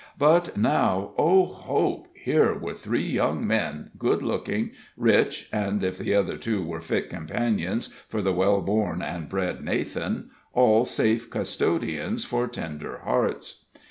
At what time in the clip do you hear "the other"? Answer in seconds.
5.99-6.37